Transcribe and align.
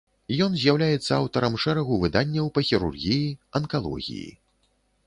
Ён 0.45 0.51
з'яўляецца 0.61 1.11
аўтарам 1.17 1.59
шэрагу 1.65 2.01
выданняў 2.05 2.51
па 2.57 2.65
хірургіі, 2.71 3.33
анкалогіі. 3.63 4.27